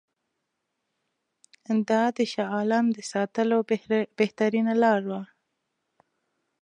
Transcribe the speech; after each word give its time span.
دا 1.89 2.01
د 2.17 2.19
شاه 2.31 2.49
عالم 2.55 2.85
د 2.91 2.97
ساتلو 3.11 3.57
بهترینه 4.19 4.73
لاره 4.83 5.05
وه. 5.11 5.21